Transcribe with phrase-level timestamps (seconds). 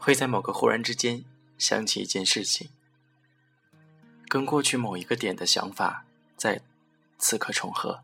[0.00, 1.22] 会在某个忽然之间
[1.58, 2.70] 想起一件事情，
[4.28, 6.06] 跟过去某一个点的想法
[6.38, 6.62] 在
[7.18, 8.00] 此刻重合。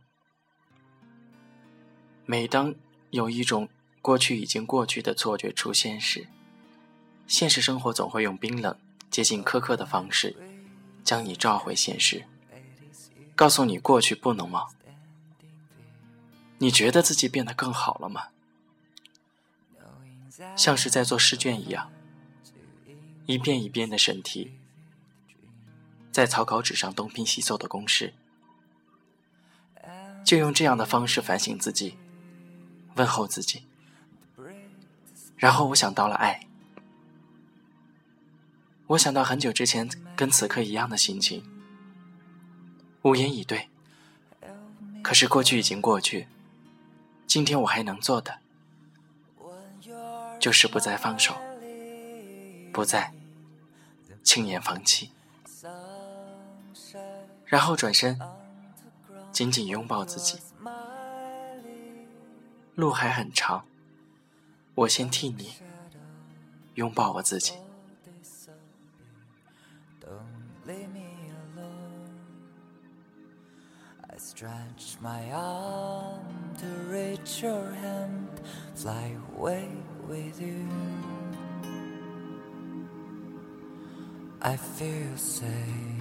[2.27, 2.75] 每当
[3.11, 3.71] 有一种
[4.03, 6.27] 过去已经过去的错觉出现时，
[7.27, 8.77] 现实生活总会用冰冷、
[9.11, 10.37] 接近苛刻的方式
[11.03, 12.25] 将你召回现实，
[13.35, 14.69] 告诉你过去不能忘。
[16.59, 18.27] 你觉得自己变得更好了吗？
[20.57, 21.91] 像是在做试卷一样，
[23.27, 24.53] 一遍一遍的审题，
[26.13, 28.13] 在草稿纸上东拼西凑的公式，
[30.25, 31.97] 就用这样的方式反省自己，
[32.97, 33.65] 问候自己。
[35.39, 36.47] 然后我想到了爱，
[38.89, 41.45] 我想到很久之前跟此刻一样的心情，
[43.03, 43.69] 无言以对。
[45.03, 46.27] 可是过去已经过去，
[47.27, 48.41] 今天我还能做的。
[50.47, 51.35] 就是不再放手，
[52.73, 53.13] 不再
[54.23, 55.11] 轻言放弃，
[57.45, 58.17] 然后转身，
[59.33, 60.39] 紧紧拥抱自己。
[62.77, 63.67] 路还很长，
[64.77, 65.55] 我先替你
[66.77, 67.55] 拥抱我自己。
[74.17, 76.25] I stretch my arm
[76.61, 78.41] to reach your hand,
[78.75, 79.69] fly away
[80.09, 80.67] with you.
[84.41, 85.96] I feel safe.